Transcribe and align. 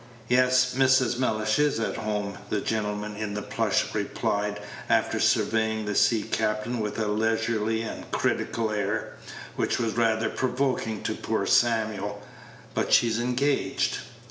"Yes, 0.29 0.73
Mrs. 0.73 1.19
Mellish 1.19 1.59
is 1.59 1.79
at 1.79 1.95
home," 1.97 2.35
the 2.49 2.59
gentleman 2.59 3.15
in 3.15 3.35
plush 3.35 3.93
replied, 3.93 4.59
after 4.89 5.19
surveying 5.19 5.85
the 5.85 5.93
sea 5.93 6.23
captain 6.23 6.79
with 6.79 6.97
a 6.97 7.07
leisurely 7.07 7.83
and 7.83 8.09
critical 8.09 8.71
air, 8.71 9.13
which 9.57 9.77
was 9.77 9.93
rather 9.97 10.29
provoking 10.29 11.03
to 11.03 11.13
poor 11.13 11.45
Samuel, 11.45 12.19
"but 12.73 12.91
she's 12.91 13.19
engaged." 13.19 13.99